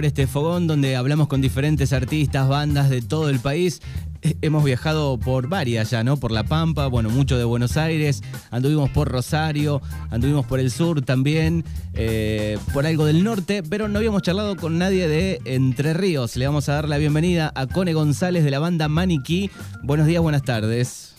[0.00, 3.82] abre este fogón donde hablamos con diferentes artistas, bandas de todo el país.
[4.22, 6.16] Eh, Hemos viajado por varias ya, ¿no?
[6.16, 11.02] Por La Pampa, bueno, mucho de Buenos Aires, anduvimos por Rosario, anduvimos por el sur
[11.02, 16.34] también, eh, por algo del norte, pero no habíamos charlado con nadie de Entre Ríos.
[16.36, 19.50] Le vamos a dar la bienvenida a Cone González de la banda Maniquí.
[19.82, 21.09] Buenos días, buenas tardes.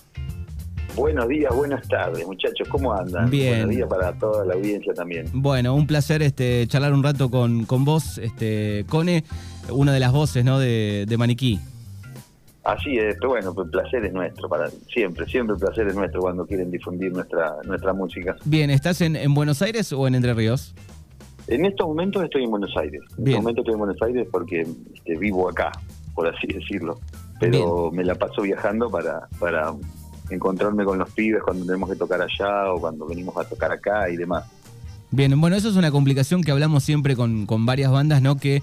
[0.95, 3.29] Buenos días, buenas tardes, muchachos, ¿cómo andan?
[3.29, 3.59] Bien.
[3.59, 5.25] Buenos días para toda la audiencia también.
[5.33, 9.23] Bueno, un placer este, charlar un rato con, con vos, este, Cone,
[9.69, 10.59] una de las voces ¿no?
[10.59, 11.59] de, de Maniquí.
[12.63, 16.21] Así es, pero bueno, el placer es nuestro, para siempre, siempre el placer es nuestro
[16.21, 18.35] cuando quieren difundir nuestra nuestra música.
[18.45, 20.75] Bien, ¿estás en, en Buenos Aires o en Entre Ríos?
[21.47, 23.01] En estos momentos estoy en Buenos Aires.
[23.17, 24.61] En estos momentos estoy en Buenos Aires porque
[24.93, 25.71] este, vivo acá,
[26.13, 26.99] por así decirlo.
[27.39, 29.73] Pero me la paso viajando para, para
[30.31, 34.09] encontrarme con los pibes cuando tenemos que tocar allá o cuando venimos a tocar acá
[34.09, 34.45] y demás.
[35.11, 38.37] Bien, bueno, eso es una complicación que hablamos siempre con, con varias bandas, ¿no?
[38.37, 38.61] Que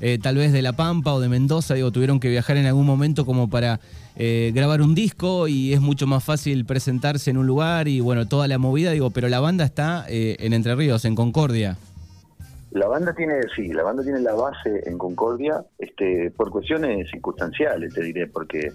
[0.00, 2.86] eh, tal vez de La Pampa o de Mendoza, digo, tuvieron que viajar en algún
[2.86, 3.80] momento como para
[4.16, 8.28] eh, grabar un disco y es mucho más fácil presentarse en un lugar y bueno,
[8.28, 11.76] toda la movida, digo, pero la banda está eh, en Entre Ríos, en Concordia.
[12.70, 17.92] La banda tiene, sí, la banda tiene la base en Concordia, este, por cuestiones circunstanciales,
[17.94, 18.72] te diré, porque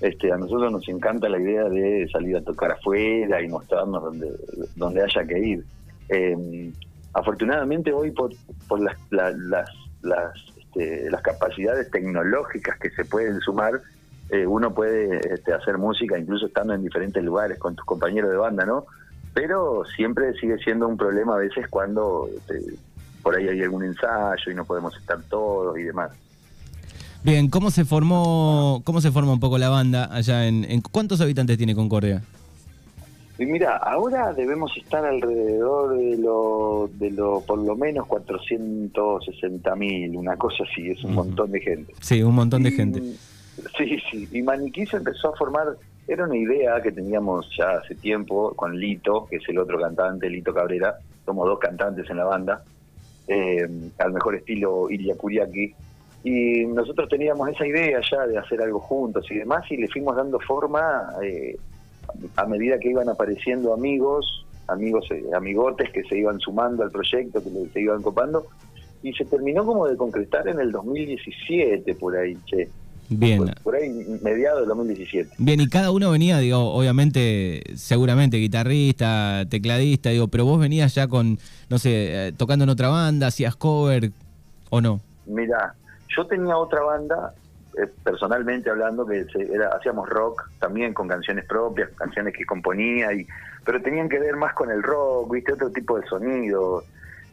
[0.00, 4.30] este, a nosotros nos encanta la idea de salir a tocar afuera y mostrarnos donde,
[4.76, 5.64] donde haya que ir.
[6.08, 6.70] Eh,
[7.12, 8.30] afortunadamente hoy por,
[8.68, 9.70] por las, la- las,
[10.02, 13.80] las, este, las capacidades tecnológicas que se pueden sumar,
[14.30, 18.36] eh, uno puede este, hacer música incluso estando en diferentes lugares con tus compañeros de
[18.36, 18.84] banda, ¿no?
[19.34, 22.60] Pero siempre sigue siendo un problema a veces cuando este,
[23.22, 26.10] por ahí hay algún ensayo y no podemos estar todos y demás.
[27.24, 31.20] Bien, ¿cómo se formó, cómo se forma un poco la banda allá en, en cuántos
[31.20, 32.22] habitantes tiene Concordia?
[33.38, 40.16] Y mira, ahora debemos estar alrededor de lo, de lo por lo menos 460 mil,
[40.16, 41.94] una cosa así, es un montón de gente.
[42.00, 43.02] Sí, un montón de Y- gente.
[43.76, 45.66] Sí, sí, y Maniquí se empezó a formar,
[46.06, 50.30] era una idea que teníamos ya hace tiempo con Lito, que es el otro cantante,
[50.30, 52.62] Lito Cabrera, somos dos cantantes en la banda,
[53.26, 53.68] eh,
[53.98, 55.74] al mejor estilo Iria Kuriaki,
[56.24, 60.16] y nosotros teníamos esa idea ya de hacer algo juntos y demás, y le fuimos
[60.16, 61.56] dando forma eh,
[62.36, 67.42] a medida que iban apareciendo amigos, amigos, eh, amigotes que se iban sumando al proyecto,
[67.42, 68.46] que se iban copando,
[69.02, 72.68] y se terminó como de concretar en el 2017 por ahí, che.
[73.10, 73.38] Bien.
[73.38, 73.88] Por, por ahí,
[74.22, 75.36] mediados del 2017.
[75.38, 81.08] Bien, y cada uno venía, digo, obviamente, seguramente guitarrista, tecladista, digo, pero vos venías ya
[81.08, 81.38] con,
[81.70, 84.10] no sé, eh, tocando en otra banda, hacías cover
[84.68, 85.00] o no.
[85.24, 85.74] Mira,
[86.18, 87.32] yo tenía otra banda,
[87.80, 93.12] eh, personalmente hablando, que se- era, hacíamos rock también con canciones propias, canciones que componía,
[93.12, 93.24] y
[93.64, 96.86] pero tenían que ver más con el rock, viste, otro tipo de sonido,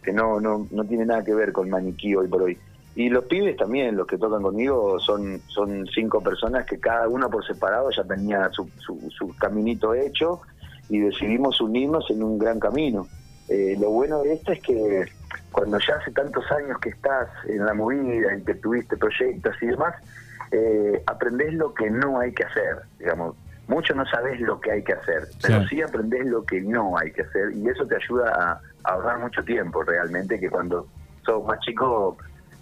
[0.03, 2.59] que no, no, no tiene nada que ver con maniquí hoy por hoy.
[2.93, 7.27] Y los pibes también, los que tocan conmigo, son, son cinco personas que cada uno
[7.29, 10.41] por separado ya tenía su, su, su caminito hecho
[10.89, 13.07] y decidimos unirnos en un gran camino.
[13.49, 15.05] Eh, lo bueno de esto es que
[15.51, 19.67] cuando ya hace tantos años que estás en la movida y que tuviste proyectos y
[19.67, 19.95] demás,
[20.51, 23.35] eh, aprendés lo que no hay que hacer, digamos.
[23.67, 25.67] Mucho no sabés lo que hay que hacer, pero Claro.
[25.67, 28.51] sí aprendés lo que no hay que hacer y eso te ayuda a,
[28.83, 30.87] a ahorrar mucho tiempo realmente, que cuando
[31.25, 32.15] sos más chico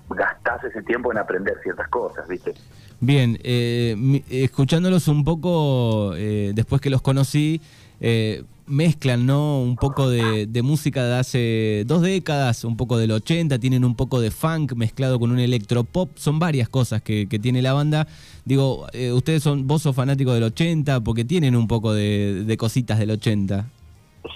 [0.09, 2.53] gastás ese tiempo en aprender ciertas cosas, ¿viste?
[3.01, 7.59] Bien, eh, escuchándolos un poco, eh, después que los conocí,
[7.99, 9.61] eh, mezclan, ¿no?
[9.61, 13.95] Un poco de, de música de hace dos décadas, un poco del 80, tienen un
[13.95, 18.07] poco de funk mezclado con un electropop, son varias cosas que, que tiene la banda.
[18.45, 22.99] Digo, eh, ustedes son, vos sos fanático del 80, porque tienen un poco de, cositas
[22.99, 23.65] del 80.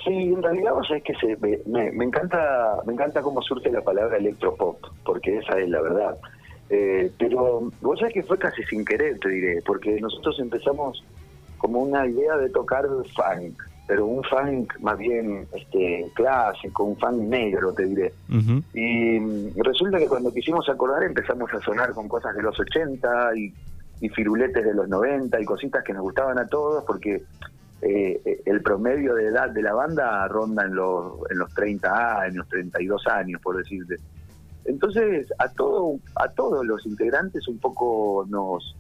[0.04, 3.72] Sí, en realidad vos sabés que se, me, me- me encanta me encanta cómo surge
[3.72, 6.18] la palabra electropop, porque esa es la verdad.
[6.70, 11.02] Eh, pero vos sabés que fue casi sin querer, te diré, porque nosotros empezamos
[11.58, 12.86] como una idea de tocar
[13.16, 18.14] funk, pero un funk más bien este clásico, un funk negro, te diré.
[18.74, 23.36] Y mm, resulta que cuando quisimos acordar empezamos a sonar con cosas de los 80
[23.38, 23.54] y,
[24.02, 27.24] y firuletes de los 90 y cositas que nos gustaban a todos porque
[27.82, 32.22] eh, eh, el promedio de edad de la banda ronda en los, en los 30
[32.22, 33.96] años, 32 años, por decirte.
[34.66, 38.76] Entonces, a todo a todos los integrantes un poco nos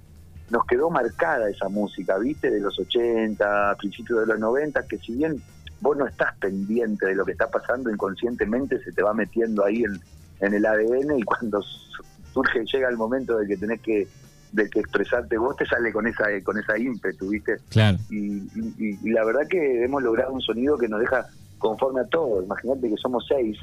[0.49, 2.49] nos quedó marcada esa música, ¿viste?
[2.49, 5.41] De los 80, principios de los 90, que si bien
[5.81, 9.83] vos no estás pendiente de lo que está pasando, inconscientemente se te va metiendo ahí
[9.83, 9.99] en,
[10.39, 12.03] en el ADN y cuando su-
[12.33, 14.07] surge, llega el momento de que tenés que
[14.53, 17.57] de que expresarte vos te sale con esa con esa ímpetu, ¿viste?
[17.69, 17.97] Claro.
[18.09, 21.27] y, y- y la verdad que hemos logrado un sonido que nos deja
[21.57, 22.41] conforme a todo.
[22.41, 23.57] Imagínate que somos seis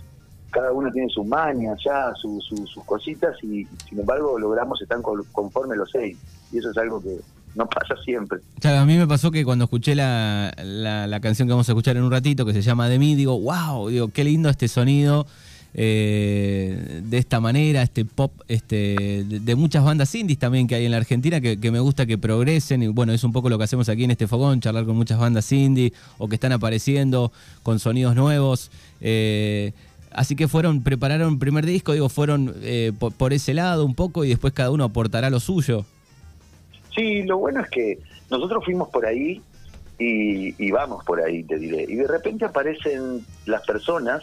[0.55, 2.45] cada uno tiene su maña ya, sus
[2.87, 5.01] cositas y sin embargo logramos estar
[5.33, 6.17] conforme los seis.
[6.53, 7.19] Y eso es algo que
[7.57, 8.39] no pasa siempre.
[8.63, 12.05] A mí me pasó que cuando escuché la, la, canción que vamos a escuchar en
[12.05, 15.27] un ratito, que se llama De mí, digo, wow, digo, qué lindo este sonido.
[15.77, 20.93] Eh, de esta manera, este pop este, de, muchas bandas indies también que hay en
[20.93, 23.89] la Argentina que, me gusta que progresen y bueno, es un poco lo que hacemos
[23.89, 27.33] aquí en este fogón, charlar con muchas bandas indie o que están apareciendo
[27.65, 28.71] con sonidos nuevos.
[29.01, 29.73] Eh,
[30.15, 34.25] Así que fueron, prepararon el primer disco, digo, fueron eh, por, ese lado un poco
[34.25, 35.85] y después cada uno aportará lo suyo.
[36.95, 37.99] Sí, lo bueno es que
[38.31, 39.43] nosotros fuimos por ahí
[39.99, 41.85] y, vamos por ahí, te diré.
[41.89, 44.23] Y de repente aparecen las personas,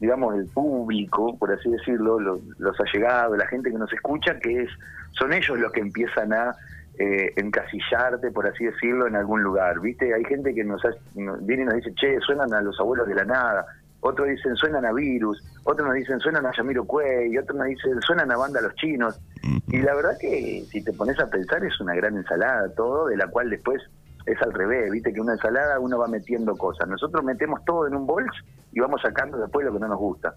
[0.00, 4.70] digamos, el público, por así decirlo, los, allegados, la gente que nos escucha, que es
[5.12, 6.54] son ellos los que empiezan a
[6.98, 9.80] eh, encasillarte, por así decirlo, en algún lugar.
[9.80, 10.14] ¿Viste?
[10.14, 10.82] Hay gente que nos,
[11.14, 13.66] viene y nos dice, che, suenan a los abuelos de la nada
[14.00, 18.00] otros dicen suenan a Virus, otros nos dicen suenan a Yamiro Cuey, otros nos dicen
[18.00, 19.20] suenan a Banda Los Chinos.
[19.68, 23.16] Y la verdad que si te pones a pensar es una gran ensalada todo, de
[23.16, 23.82] la cual después
[24.26, 26.88] es al revés, viste que una ensalada uno va metiendo cosas.
[26.88, 28.32] Nosotros metemos todo en un bols
[28.72, 30.34] y vamos sacando después lo que no nos gusta.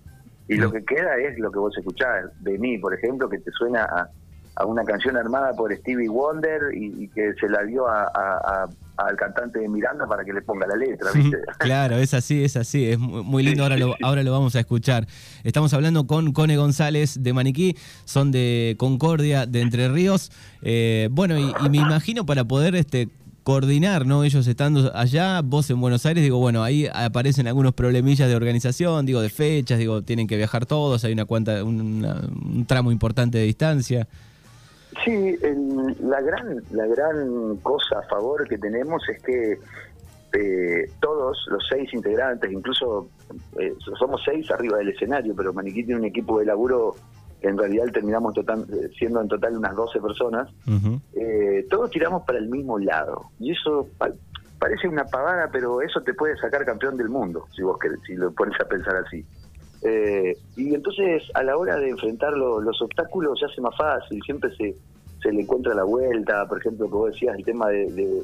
[0.48, 3.52] Y lo que queda es lo que vos escuchás de mí, por ejemplo, que te
[3.52, 4.10] suena a,
[4.56, 8.68] a una canción armada por Stevie Wonder y, que se la dio a,
[8.98, 11.38] al cantante de Miranda para que le ponga la letra, ¿viste?
[11.58, 15.08] claro, es así, es así, es muy lindo, ahora lo, ahora lo vamos a escuchar.
[15.44, 20.32] Estamos hablando con Cone González de Maniquí, son de Concordia, de Entre Ríos.
[20.62, 23.10] Eh, bueno, y, me imagino para poder este
[23.42, 24.24] coordinar, ¿no?
[24.24, 29.06] Ellos estando allá, vos en Buenos Aires, digo, bueno, ahí aparecen algunos problemillas de organización,
[29.06, 33.46] digo, de fechas, digo, tienen que viajar todos, hay una cuanta, un tramo importante de
[33.46, 34.08] distancia.
[35.04, 35.38] Sí,
[36.02, 39.60] la gran la gran cosa a favor que tenemos es que
[40.34, 43.08] eh, todos los seis integrantes, incluso
[43.60, 46.96] eh, somos seis arriba del escenario, pero Maniquí tiene un equipo de laburo
[47.40, 48.66] que en realidad terminamos total,
[48.98, 50.50] siendo en total unas 12 personas,
[51.14, 53.30] eh, todos tiramos para el mismo lado.
[53.38, 53.90] Y eso
[54.58, 58.16] parece una pavada, pero eso te puede sacar campeón del mundo, si vos querés, si
[58.16, 59.26] lo pones a pensar así.
[59.84, 64.56] Eh, y entonces a la hora de enfrentar los obstáculos se hace más fácil, siempre
[64.56, 64.76] se,
[65.22, 68.24] se le encuentra la vuelta, por ejemplo, como decías, el tema de,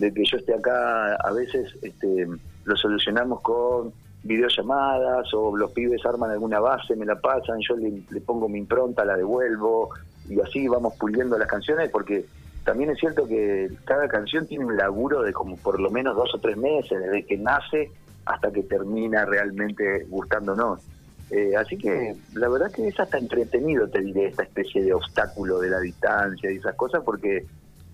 [0.00, 2.26] que yo esté acá, a veces este,
[2.64, 8.02] lo solucionamos con videollamadas o los pibes arman alguna base, me la pasan, yo le,
[8.10, 9.90] le pongo mi impronta, la devuelvo
[10.28, 12.24] y así vamos puliendo las canciones porque
[12.64, 16.34] también es cierto que cada canción tiene un laburo de como por lo menos dos
[16.34, 17.92] o tres meses, desde que nace
[18.26, 20.80] hasta que termina realmente gustándonos.
[21.30, 25.58] Eh, así que la verdad que es hasta entretenido, te diré, esta especie de obstáculo
[25.58, 27.46] de la distancia y esas cosas, porque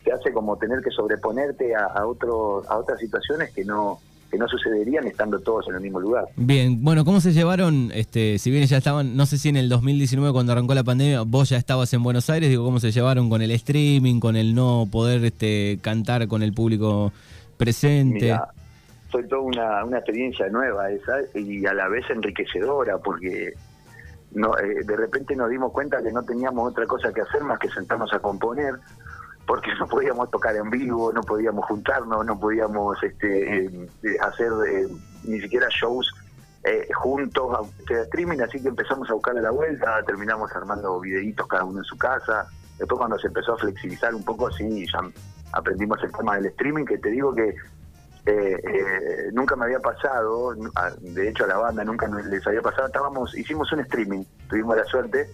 [0.04, 4.00] te hace como tener que sobreponerte a, a, otro, a otras situaciones que no
[4.32, 6.24] que no sucederían estando todos en el mismo lugar.
[6.36, 9.68] Bien, bueno, ¿cómo se llevaron, este, si bien ya estaban, no sé si en el
[9.68, 13.28] 2019 cuando arrancó la pandemia, vos ya estabas en Buenos Aires, digo, ¿cómo se llevaron
[13.28, 17.12] con el streaming, con el no poder este, cantar con el público
[17.58, 18.34] presente?
[19.12, 23.52] Fue toda una, una experiencia nueva esa y a la vez enriquecedora porque
[24.32, 27.58] no, eh, de repente nos dimos cuenta que no teníamos otra cosa que hacer más
[27.58, 28.74] que sentarnos a componer
[29.46, 33.88] porque no podíamos tocar en vivo, no podíamos juntarnos, no podíamos este, eh,
[34.22, 34.88] hacer eh,
[35.24, 36.10] ni siquiera shows
[36.94, 41.78] juntos de streaming, así que empezamos a buscarle la vuelta, terminamos armando videitos cada uno
[41.78, 42.46] en su casa.
[42.78, 45.00] Después cuando se empezó a flexibilizar un poco, sí, ya
[45.50, 47.56] aprendimos el tema del streaming, que te digo que
[48.24, 50.54] eh, eh, nunca me había pasado,
[51.00, 54.84] de hecho a la banda nunca les había pasado, estábamos, hicimos un streaming, tuvimos la
[54.84, 55.28] suerte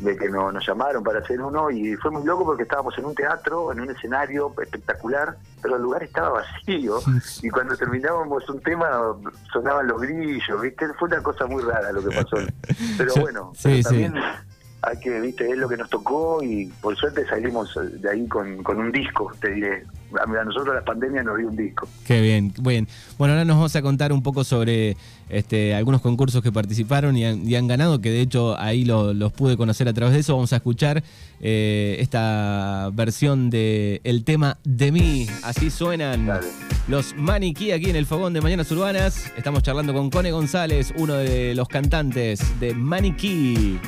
[0.00, 3.14] de que nos llamaron para hacer uno y fue muy loco porque estábamos en un
[3.14, 6.98] teatro, en un escenario espectacular, pero el lugar estaba vacío
[7.42, 9.14] y cuando terminábamos un tema
[9.52, 10.92] sonaban los grillos, ¿viste?
[10.94, 12.36] Fue una cosa muy rara lo que pasó.
[12.98, 14.14] Pero bueno, también
[14.82, 15.48] hay que, ¿viste?
[15.48, 19.32] Es lo que nos tocó y por suerte salimos de ahí con, con un disco,
[19.40, 19.84] te diré
[20.20, 21.88] a nosotros la pandemia nos dio un disco.
[22.06, 22.88] Qué bien, bien.
[23.18, 24.96] Bueno, ahora nos vamos a contar un poco sobre
[25.28, 29.88] este, algunos concursos que participaron y han, ganado, que de hecho ahí los pude conocer
[29.88, 30.34] a través de eso.
[30.34, 31.02] Vamos a escuchar
[31.40, 35.26] eh, esta versión de el tema de mí.
[35.42, 36.28] Así suenan
[36.88, 39.32] los Maniquí aquí en el Fogón de Mañanas Urbanas.
[39.36, 43.78] Estamos charlando con Cone González, uno de los cantantes de Maniquí.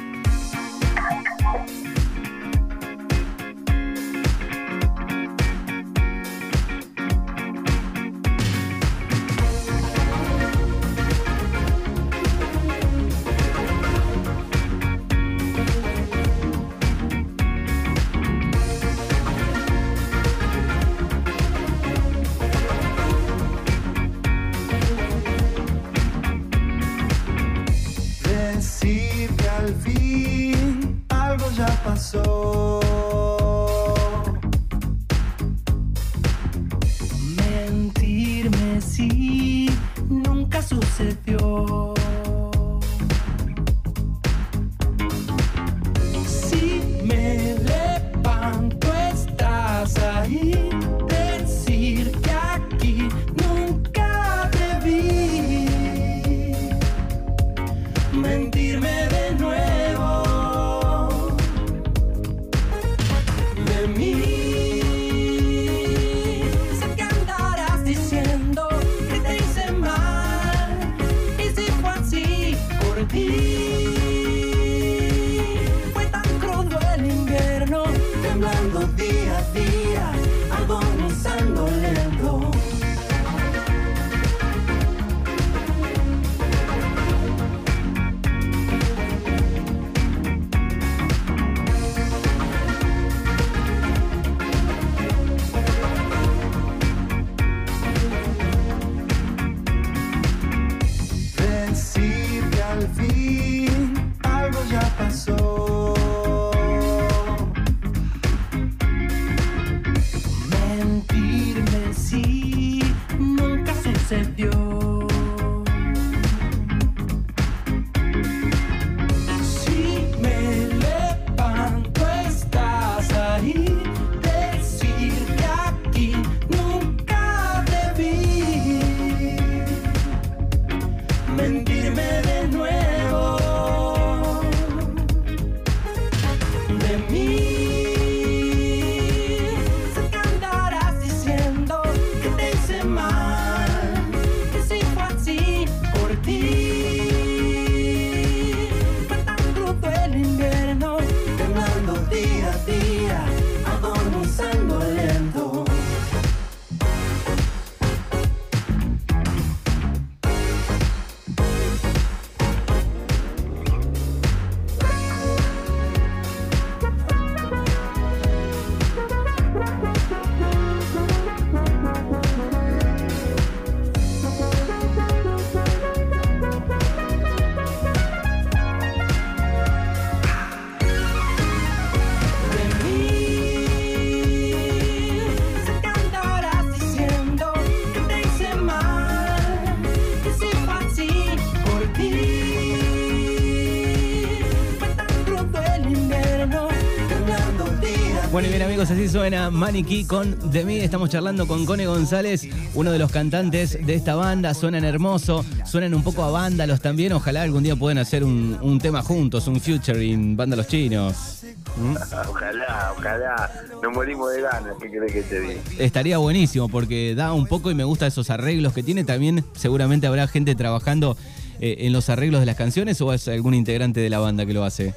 [199.15, 200.79] Suena Maniquí con De mí.
[200.79, 204.53] Estamos charlando con Cone González, uno de los cantantes de esta banda.
[204.55, 207.13] Suenan hermoso, suenan un poco a vándalos también.
[207.13, 211.45] Ojalá algún día puedan hacer un, un tema juntos, un featuring Vándalos Chinos.
[211.77, 211.95] ¿Mm?
[212.29, 213.53] Ojalá, ojalá.
[213.81, 215.61] Nos morimos de ganas, ¿qué crees que te diga?
[215.79, 219.05] Estaría buenísimo porque da un poco y me gusta esos arreglos que tiene.
[219.05, 221.17] También seguramente habrá gente trabajando
[221.61, 224.55] eh, en los arreglos de las canciones o es algún integrante de la banda que
[224.55, 224.93] lo hace.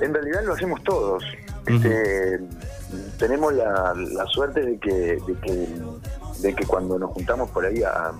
[0.00, 1.22] En realidad lo hacemos todos.
[1.66, 2.40] Este,
[3.18, 4.90] tenemos la, la suerte de que,
[5.26, 5.68] de que
[6.40, 8.12] de que cuando nos juntamos por ahí a,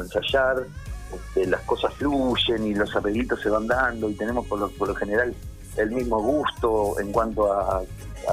[0.00, 0.64] ensayar,
[1.12, 4.88] este, las cosas fluyen y los arreglitos se van dando y tenemos por lo, por
[4.88, 5.34] lo general
[5.76, 7.82] el mismo gusto en cuanto a-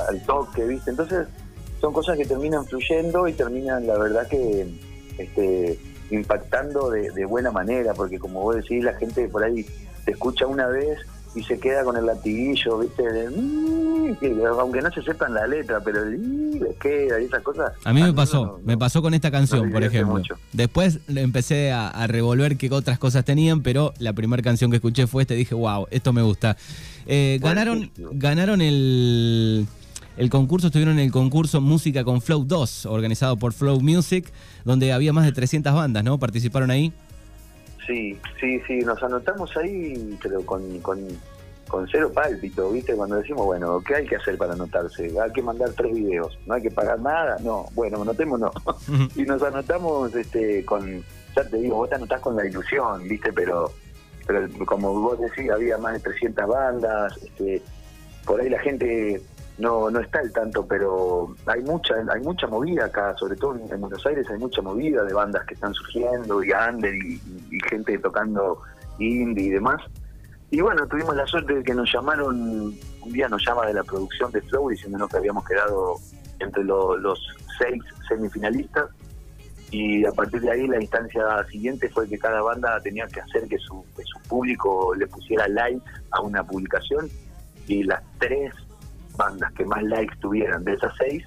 [0.07, 0.91] al toque, ¿viste?
[0.91, 1.27] Entonces
[1.81, 4.67] son cosas que terminan fluyendo y terminan, la verdad que
[5.17, 5.79] este,
[6.11, 9.65] impactando de, de buena manera, porque como vos decís, la gente por ahí
[10.05, 10.99] te escucha una vez
[11.33, 13.03] y se queda con el latiguillo, ¿viste?
[13.03, 17.25] De, "Mm", que aunque no se sepan la letra, pero el, "Mm", les queda y
[17.25, 17.71] esas cosas.
[17.85, 20.15] A mí me nosotros pasó, no- me pasó con esta canción, por ejemplo.
[20.17, 20.35] mucho.
[20.51, 25.07] Después empecé a, a revolver qué otras cosas tenían, pero la primera canción que escuché
[25.07, 26.57] fue esta y dije, wow, esto me gusta.
[27.05, 29.65] Eh, ganaron ganaron el,
[30.17, 34.31] el concurso, estuvieron en el concurso Música con Flow 2, organizado por Flow Music,
[34.65, 36.19] donde había más de 300 bandas, ¿no?
[36.19, 36.91] Participaron ahí.
[37.85, 40.99] Sí, sí, sí, nos anotamos ahí, pero con, con,
[41.67, 42.93] con cero pálpito, ¿viste?
[42.95, 45.11] Cuando decimos, bueno, ¿qué hay que hacer para anotarse?
[45.19, 48.53] Hay que mandar tres videos, no hay que pagar nada, no, bueno, anotémonos.
[49.15, 51.03] y nos anotamos este con,
[51.35, 53.33] ya te digo, vos te anotás con la ilusión, ¿viste?
[53.33, 53.71] Pero,
[54.27, 57.61] pero como vos decís, había más de 300 bandas, este,
[58.25, 59.21] por ahí la gente
[59.57, 63.71] no no está al tanto, pero hay mucha hay mucha movida acá, sobre todo en,
[63.71, 67.19] en Buenos Aires hay mucha movida de bandas que están surgiendo, y under, y,
[67.69, 68.61] gente tocando
[68.97, 69.81] indie y demás.
[70.49, 72.35] Y bueno, tuvimos la suerte de que nos llamaron,
[73.01, 75.95] un día nos llama de la producción de Flow diciéndonos que habíamos quedado
[76.39, 77.19] entre lo- los
[77.57, 78.89] seis semifinalistas
[79.69, 83.47] y a partir de ahí la instancia siguiente fue que cada banda tenía que hacer
[83.47, 85.81] que su, que su público le pusiera like
[86.11, 87.07] a una publicación
[87.67, 88.53] y las tres
[89.17, 91.23] bandas que más likes tuvieran de esas seis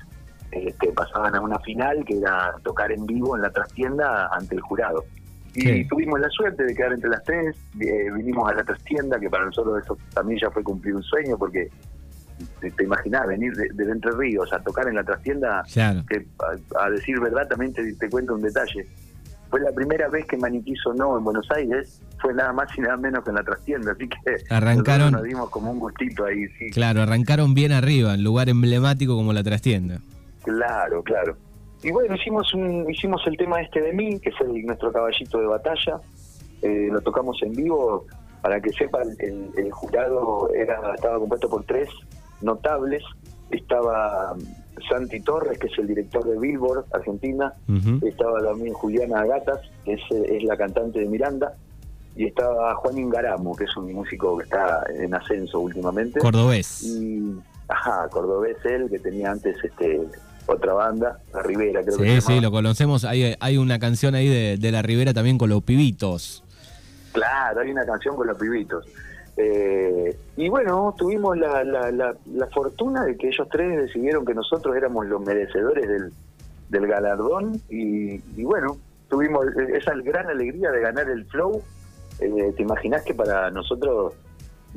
[0.50, 4.60] este, pasaban a una final que era tocar en vivo en la trastienda ante el
[4.60, 5.04] jurado.
[5.56, 9.30] Y tuvimos la suerte de quedar entre las tres, eh, vinimos a la trastienda, que
[9.30, 11.70] para nosotros eso también ya fue cumplir un sueño, porque
[12.60, 16.02] te, te imaginás venir de, de Entre Ríos a tocar en la trastienda, Claro.
[16.08, 16.26] que
[16.76, 18.84] a, a decir verdad también te, te cuento un detalle.
[19.50, 22.96] Fue la primera vez que Maniquí sonó en Buenos Aires, fue nada más y nada
[22.96, 24.16] menos que en la trastienda, así que
[24.50, 26.70] Arrancaron- nos dimos como un gustito ahí, sí.
[26.70, 29.98] Claro, arrancaron bien arriba, en lugar emblemático como la trastienda.
[30.42, 31.36] Claro, claro.
[31.82, 35.38] Y bueno, hicimos un, hicimos el tema este de mí, que fue el- nuestro caballito
[35.38, 36.00] de batalla.
[36.62, 38.06] Eh, lo tocamos en vivo.
[38.40, 41.88] Para que sepan, el, el jurado era estaba compuesto por tres
[42.42, 43.02] notables.
[43.50, 44.34] Estaba
[44.88, 47.52] Santi Torres, que es el director de Billboard, Argentina.
[48.02, 51.54] Estaba también Juliana Gatas, que es, es la cantante de Miranda.
[52.16, 56.20] Y estaba Juan Ingaramo, que es un músico que está en ascenso últimamente.
[56.20, 56.82] Cordobés.
[56.84, 57.34] Y,
[57.68, 60.00] ajá, cordobés él, que tenía antes este
[60.46, 62.42] otra banda, La Rivera, creo que Sí, se sí, llamaba.
[62.42, 63.04] lo conocemos.
[63.04, 66.44] Hay, hay una canción ahí de, de La Ribera también con los pibitos.
[67.12, 68.84] Claro, hay una canción con los pibitos.
[69.36, 74.34] Eh, y bueno, tuvimos la, la, la, la fortuna de que ellos tres decidieron que
[74.34, 76.12] nosotros éramos los merecedores del,
[76.68, 78.76] del galardón y, y bueno,
[79.08, 81.62] tuvimos esa gran alegría de ganar el flow.
[82.20, 84.14] Eh, ¿Te imaginas que para nosotros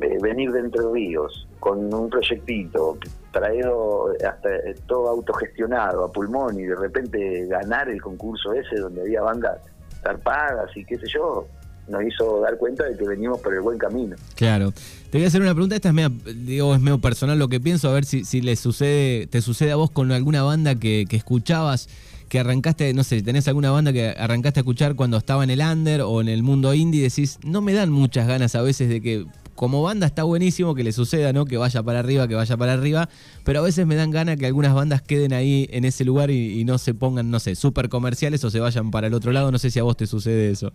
[0.01, 2.97] eh, venir de Entre Ríos con un proyectito
[3.31, 9.01] traído hasta eh, todo autogestionado a pulmón y de repente ganar el concurso ese donde
[9.01, 9.59] había bandas
[10.01, 11.47] zarpadas y qué sé yo,
[11.87, 14.15] nos hizo dar cuenta de que venimos por el buen camino.
[14.35, 14.73] Claro.
[15.09, 17.59] Te voy a hacer una pregunta, esta es medio, digo, es medio personal lo que
[17.59, 21.05] pienso, a ver si, si le sucede, te sucede a vos con alguna banda que,
[21.09, 21.87] que escuchabas,
[22.27, 25.61] que arrancaste, no sé, tenés alguna banda que arrancaste a escuchar cuando estaba en el
[25.61, 29.01] under o en el mundo indie, decís, no me dan muchas ganas a veces de
[29.01, 29.25] que
[29.55, 31.45] como banda está buenísimo que le suceda, ¿no?
[31.45, 33.09] Que vaya para arriba, que vaya para arriba,
[33.43, 36.59] pero a veces me dan ganas que algunas bandas queden ahí en ese lugar y,
[36.59, 39.51] y no se pongan, no sé, súper comerciales o se vayan para el otro lado,
[39.51, 40.73] no sé si a vos te sucede eso.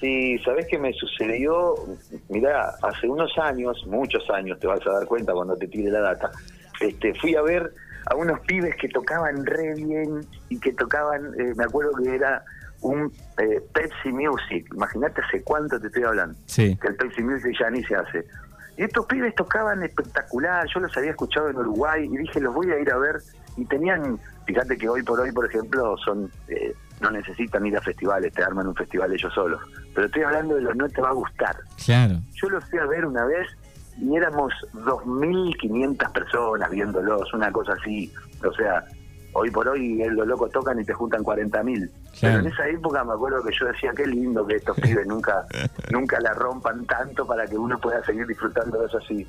[0.00, 1.74] Sí, ¿sabés qué me sucedió?
[2.28, 6.00] Mirá, hace unos años, muchos años, te vas a dar cuenta cuando te tire la
[6.00, 6.30] data,
[6.80, 7.72] este, fui a ver
[8.06, 12.42] a unos pibes que tocaban re bien y que tocaban, eh, me acuerdo que era
[12.80, 16.78] un eh, Pepsi Music, imagínate hace cuánto te estoy hablando, Sí.
[16.80, 18.24] que el Pepsi Music ya ni se hace.
[18.76, 22.70] Y estos pibes tocaban espectacular, yo los había escuchado en Uruguay y dije, los voy
[22.70, 23.16] a ir a ver.
[23.58, 27.80] Y tenían, fíjate que hoy por hoy, por ejemplo, son eh, no necesitan ir a
[27.80, 29.60] festivales, te arman un festival ellos solos.
[29.94, 31.56] Pero estoy hablando de los no te va a gustar.
[31.84, 32.18] Claro.
[32.34, 33.48] Yo los fui a ver una vez
[34.00, 38.12] y éramos 2.500 personas viéndolos, una cosa así.
[38.48, 38.84] O sea,
[39.32, 41.50] hoy por hoy eh, los locos tocan y te juntan 40.000.
[41.50, 41.90] Pero
[42.20, 42.38] Claro.
[42.40, 45.44] en esa época me acuerdo que yo decía, qué lindo que estos pibes nunca,
[45.90, 49.26] nunca la rompan tanto para que uno pueda seguir disfrutando de eso así.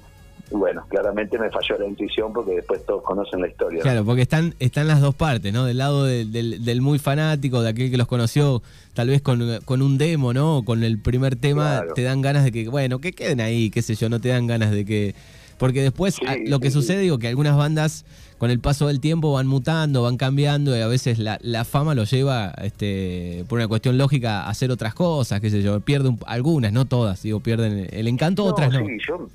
[0.52, 3.78] Y bueno, claramente me falló la intuición porque después todos conocen la historia.
[3.80, 3.84] ¿no?
[3.84, 5.66] Claro, porque están, están las dos partes, ¿no?
[5.66, 9.60] Del lado del, del- del muy fanático, de aquel que los conoció tal vez con,
[9.66, 10.64] con un demo, ¿no?
[10.66, 11.94] Con el primer tema, Claro.
[11.94, 14.48] te dan ganas de que, bueno, que queden ahí, qué sé yo, no te dan
[14.48, 15.14] ganas de que...
[15.60, 18.06] Porque después Sí, a- lo que sí, sucede, digo, que algunas bandas
[18.38, 21.94] con el paso del tiempo van mutando, van cambiando y a veces la, la fama
[21.96, 26.10] lo lleva, este, por una cuestión lógica, a hacer otras cosas, qué sé yo, pierde
[26.10, 28.80] un- algunas, no todas, digo, pierden el encanto, No, otras no.
[28.80, 29.28] Sí, yo,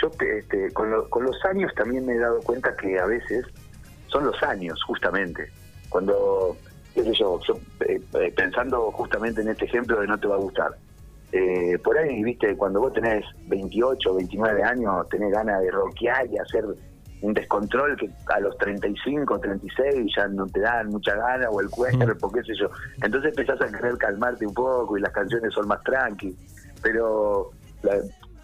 [0.00, 3.44] yo este, con, lo- con los años también me he dado cuenta que a veces
[4.08, 5.50] son los años, justamente.
[5.88, 6.56] Cuando,
[6.94, 10.34] qué sé yo, yo, eh, eh, pensando justamente en este ejemplo de no te va
[10.36, 10.72] a gustar.
[11.32, 16.38] Eh, por ahí, viste, cuando vos tenés 28, 29 años, tenés ganas de rockear y
[16.38, 16.64] hacer
[17.22, 21.70] un descontrol que a los 35, 36 ya no te dan mucha gana o el
[21.70, 22.68] cuerpo, qué sé yo.
[23.02, 26.36] Entonces empezás a querer calmarte un poco y las canciones son más tranqui.
[26.82, 27.50] Pero,
[27.82, 27.96] la,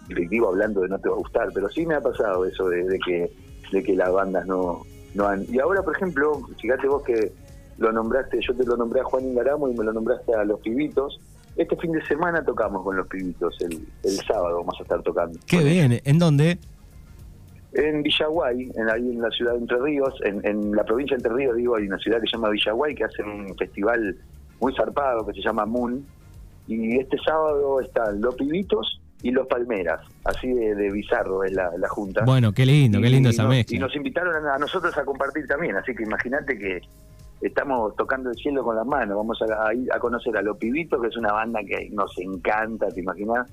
[0.07, 2.83] digo hablando de no te va a gustar, pero sí me ha pasado eso de,
[2.83, 3.31] de que
[3.71, 4.83] de que las bandas no,
[5.13, 5.45] no han...
[5.49, 7.31] Y ahora, por ejemplo, fíjate vos que
[7.77, 10.59] lo nombraste, yo te lo nombré a Juan Ingaramo y me lo nombraste a Los
[10.59, 11.19] Pibitos.
[11.55, 15.39] Este fin de semana tocamos con Los Pibitos, el, el sábado vamos a estar tocando.
[15.47, 16.59] Qué bien, ¿en dónde?
[17.73, 21.23] en Villaguay, en, ahí en la ciudad de Entre Ríos, en, en la provincia de
[21.23, 24.17] Entre Ríos, digo, hay una ciudad que se llama Villaguay, que hace un festival
[24.59, 26.05] muy zarpado que se llama Moon.
[26.67, 31.69] Y este sábado están los pibitos y los palmeras, así de, de bizarro es la,
[31.77, 32.23] la junta.
[32.25, 33.75] Bueno, qué lindo, qué Y lindo esa nos- mezcla.
[33.77, 36.81] Y nos invitaron a, a nosotros a compartir también, así que imagínate que
[37.41, 39.17] estamos tocando el cielo con las manos.
[39.17, 42.17] Vamos a, a ir a conocer a Los Pibitos, que es una banda que nos
[42.19, 43.47] encanta, ¿te imaginas?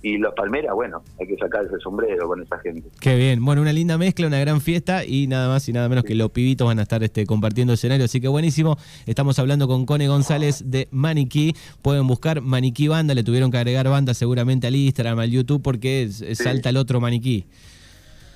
[0.00, 2.88] Y Los Palmeras, bueno, hay que sacarse el sombrero con esa gente.
[3.00, 6.04] Qué bien, bueno, una linda mezcla, una gran fiesta y nada más y nada menos
[6.04, 8.76] que los pibitos van a estar este, compartiendo escenario, así que buenísimo.
[9.06, 11.54] Estamos hablando con Cone González de Maniquí.
[11.82, 16.04] Pueden buscar Maniquí Banda, le tuvieron que agregar banda seguramente al Instagram, al YouTube, porque
[16.04, 17.46] es- salta el otro Maniquí.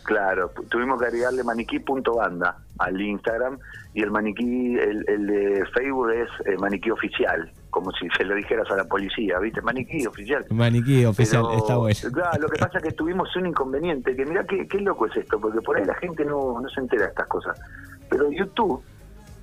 [0.05, 3.59] Claro, tuvimos que agregarle maniquí.banda al Instagram
[3.94, 8.35] y el maniquí, el, el de Facebook es eh, maniquí oficial, como si se lo
[8.35, 9.63] dijeras a la policía, ¿viste?
[9.63, 10.45] Maniquí oficial.
[10.51, 11.99] Maniquí oficial, Pero, está bueno.
[12.13, 15.17] Claro, lo que pasa es que tuvimos un inconveniente, que mira qué, qué loco es
[15.17, 17.59] esto, porque por ahí la gente no, no se entera de estas cosas.
[18.11, 18.83] Pero YouTube,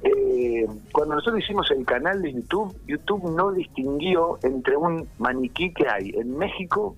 [0.03, 5.89] eh, cuando nosotros hicimos el canal de YouTube, YouTube no distinguió entre un maniquí que
[5.89, 6.95] hay en México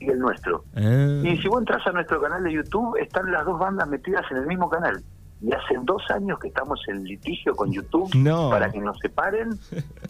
[0.00, 0.64] y el nuestro.
[0.74, 1.22] Ah.
[1.22, 4.38] Y si vos entras a nuestro canal de YouTube, están las dos bandas metidas en
[4.38, 5.00] el mismo canal.
[5.42, 8.50] Y hace dos años que estamos en litigio con YouTube No.
[8.50, 9.50] para que nos separen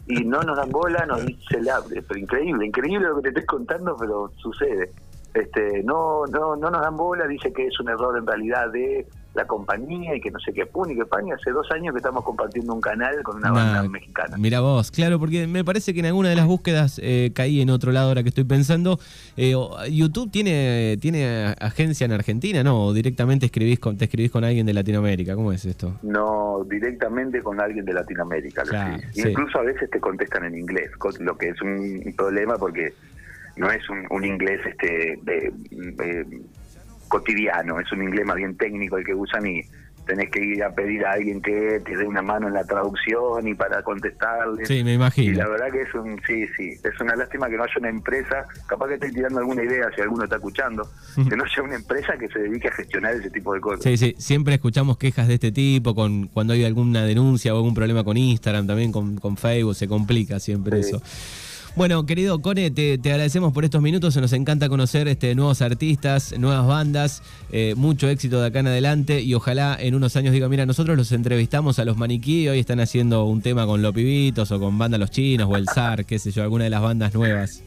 [0.07, 3.47] y no nos dan bola, nos dice la, pero increíble, increíble lo que te estoy
[3.47, 4.93] contando, pero sucede.
[5.33, 9.07] Este, no, no, no nos dan bola, dice que es un error en realidad de
[9.35, 11.99] la compañía y que no sé qué y que pan, y hace dos años que
[11.99, 14.37] estamos compartiendo un canal con una banda mexicana.
[14.37, 17.71] Mira vos, claro, porque me parece que en alguna de las búsquedas eh, caí en
[17.71, 18.99] otro lado ahora que estoy pensando.
[19.37, 19.55] Eh,
[19.91, 22.87] YouTube tiene, tiene agencia en Argentina, ¿no?
[22.87, 25.35] O directamente escribís con, te escribís con alguien de Latinoamérica.
[25.35, 25.95] ¿Cómo es esto?
[26.03, 28.63] No, directamente con alguien de Latinoamérica.
[28.65, 29.29] Claro, sí.
[29.29, 30.91] Incluso a veces te contestan en inglés,
[31.21, 32.93] lo que es un, problema porque
[33.57, 36.41] no es un, un inglés este de- de-
[37.13, 39.61] cotidiano, es un inglés más bien técnico el que usan y
[40.07, 43.47] tenés que ir a pedir a alguien que te dé una mano en la traducción
[43.47, 44.67] y para contestarle.
[44.67, 45.39] Sí, me Y imagino.
[45.39, 48.45] la verdad que es un, sí, sí, es una lástima que no haya una empresa,
[48.67, 50.83] capaz que estoy tirando alguna idea si alguno está escuchando,
[51.29, 53.85] que no haya una empresa que se dedique a gestionar ese tipo de cosas.
[53.85, 57.75] Sí, sí, siempre escuchamos quejas de este tipo, con cuando hay alguna denuncia o algún
[57.75, 60.89] problema con Instagram, también con, con Facebook, se complica siempre Sí.
[60.89, 61.03] eso.
[61.75, 66.39] Bueno, querido Cone, te, te agradecemos por estos minutos, nos encanta conocer este, nuevos artistas,
[66.39, 70.51] nuevas bandas, eh, mucho éxito de acá en adelante y ojalá en unos años diga,
[70.51, 74.53] mira, nosotros los entrevistamos a los maniquí, hoy están haciendo un tema con los pibitos
[74.53, 77.15] o con banda Los Chinos o el SAR, qué sé yo, alguna de las bandas
[77.15, 77.63] nuevas.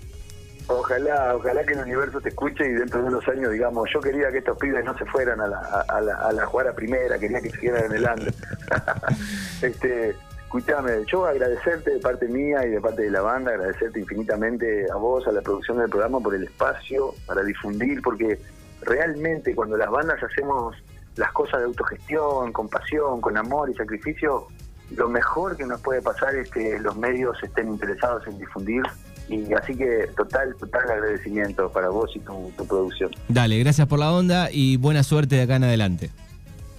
[0.68, 4.32] Ojalá, ojalá que el universo te escuche y dentro de unos años digamos, yo quería
[4.32, 7.86] que estos pibes no se fueran a la, a, la, a primera, quería que siguieran
[7.86, 8.34] en el under.
[9.64, 10.16] este,
[10.58, 14.96] escúchame, yo agradecerte de parte mía y de parte de la banda, agradecerte infinitamente a
[14.96, 18.40] vos, a la producción del programa por el espacio para difundir, porque
[18.82, 20.76] realmente cuando las bandas hacemos
[21.16, 24.48] las cosas de autogestión, con pasión, con amor y sacrificio,
[24.96, 28.84] lo mejor que nos puede pasar es que los medios estén interesados en difundir
[29.28, 33.12] y así que total, total agradecimiento para vos y tu, tu producción.
[33.28, 36.12] Dale, gracias por la onda y buena suerte de acá en adelante.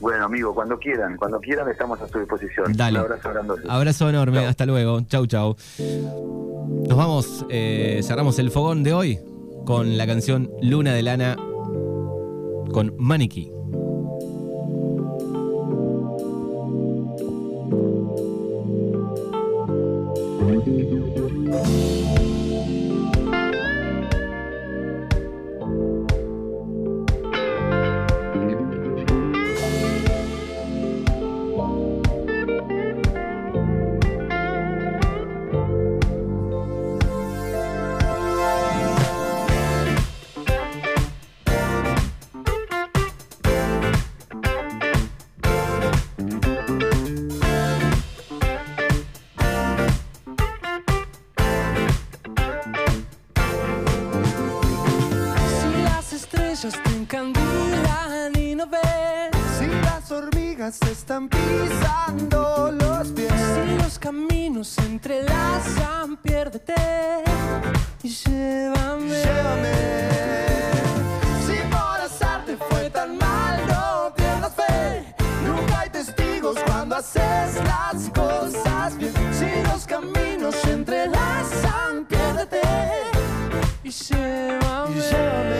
[0.00, 2.72] Bueno, amigo, cuando quieran, cuando quieran estamos a su disposición.
[2.74, 2.98] Dale.
[2.98, 3.54] Un abrazo grande.
[3.68, 4.48] Abrazo enorme, Chau.
[4.48, 5.00] hasta luego.
[5.02, 5.56] Chau, chau.
[6.88, 9.18] Nos vamos, eh, cerramos el fogón de hoy
[9.64, 11.36] con la canción Luna de Lana
[12.72, 13.50] con Maniquí.
[61.16, 66.74] Están pisando los pies, si los caminos se entrelazan, piérdete
[68.02, 69.22] y llévame.
[69.24, 69.74] llévame.
[71.46, 75.14] Si por azar te fue tan mal, no pierdas fe.
[75.46, 79.14] Nunca hay testigos cuando haces las cosas bien.
[79.32, 82.60] Si los caminos se entrelazan, piérdete
[83.82, 84.94] y llévame.
[84.94, 85.10] Y llévame.
[85.10, 85.55] Llévame,